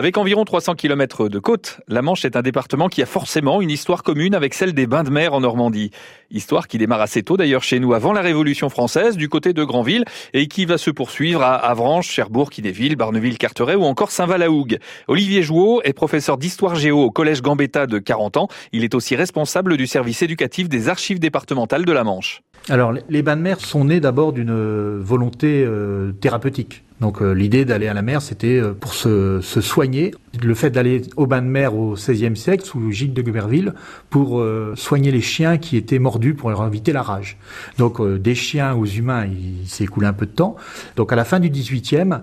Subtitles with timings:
[0.00, 3.68] Avec environ 300 km de côte, la Manche est un département qui a forcément une
[3.68, 5.90] histoire commune avec celle des bains de mer en Normandie.
[6.30, 9.62] Histoire qui démarre assez tôt d'ailleurs chez nous, avant la Révolution française, du côté de
[9.62, 14.78] Granville, et qui va se poursuivre à Avranches, Cherbourg, Quidéville, Barneville-Carteret ou encore Saint-Val-la-Hougue.
[15.06, 18.48] Olivier Jouot est professeur d'histoire géo au Collège Gambetta de 40 ans.
[18.72, 22.40] Il est aussi responsable du service éducatif des archives départementales de la Manche.
[22.70, 26.84] Alors, les bains de mer sont nés d'abord d'une volonté euh, thérapeutique.
[27.00, 30.14] Donc euh, l'idée d'aller à la mer, c'était euh, pour se, se, soigner.
[30.40, 33.74] Le fait d'aller au bain de mer au XVIe siècle, sous Gilles de Guberville,
[34.10, 37.36] pour euh, soigner les chiens qui étaient mordus pour leur éviter la rage.
[37.78, 40.56] Donc des chiens aux humains, il, s'est écoulé un peu de temps.
[40.96, 42.18] Donc à la fin du XVIIIe,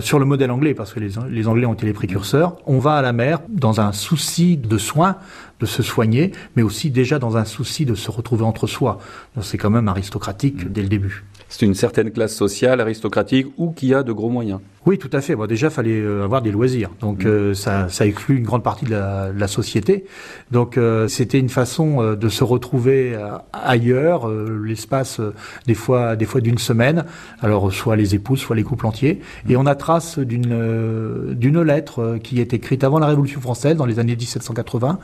[0.00, 2.94] sur le modèle anglais, parce que les, les, Anglais ont été les précurseurs, on va
[2.94, 5.16] à la mer dans un souci de soin,
[5.60, 8.98] de se soigner, mais aussi déjà dans un souci de se retrouver entre soi.
[9.34, 13.70] Donc c'est quand même aristocratique dès le début c'est une certaine classe sociale aristocratique ou
[13.70, 14.60] qui a de gros moyens.
[14.86, 15.34] Oui, tout à fait.
[15.34, 16.90] Bon, déjà, fallait euh, avoir des loisirs.
[17.00, 17.28] Donc, mm.
[17.28, 20.04] euh, ça, ça exclut une grande partie de la, de la société.
[20.50, 23.16] Donc, euh, c'était une façon de se retrouver
[23.52, 25.20] ailleurs, l'espace
[25.66, 27.04] des fois, des fois d'une semaine.
[27.40, 29.22] Alors, soit les épouses, soit les couples entiers.
[29.46, 29.50] Mm.
[29.50, 33.86] Et on a trace d'une d'une lettre qui est écrite avant la Révolution française, dans
[33.86, 34.98] les années 1780,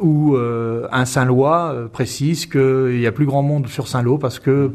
[0.00, 4.72] où un Saint-Loi précise qu'il y a plus grand monde sur Saint-Lô parce que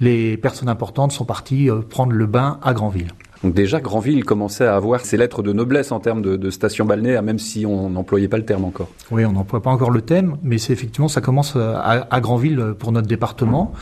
[0.00, 3.12] les personnes importantes sont parties prendre le bain à Granville.
[3.42, 6.84] Donc déjà, Granville commençait à avoir ses lettres de noblesse en termes de, de station
[6.84, 8.88] balnéaire, même si on n'employait pas le terme encore.
[9.10, 12.74] Oui, on n'emploie pas encore le thème, mais c'est effectivement, ça commence à, à, Granville
[12.78, 13.72] pour notre département,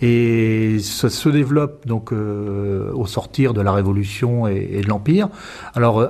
[0.00, 5.28] et ça se développe donc euh, au sortir de la Révolution et, et de l'Empire.
[5.74, 6.08] Alors, euh,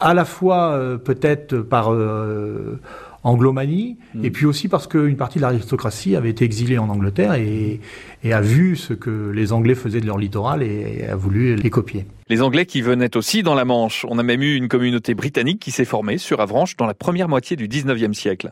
[0.00, 2.80] à la fois euh, peut-être par euh,
[3.22, 4.24] anglomanie, mm.
[4.24, 7.80] et puis aussi parce qu'une partie de l'aristocratie avait été exilée en Angleterre et,
[8.24, 11.56] et, a vu ce que les Anglais faisaient de leur littoral et, et a voulu
[11.56, 12.06] les copier.
[12.30, 14.06] Les Anglais qui venaient aussi dans la Manche.
[14.08, 17.28] On a même eu une communauté britannique qui s'est formée sur Avranches dans la première
[17.28, 18.48] moitié du 19e siècle.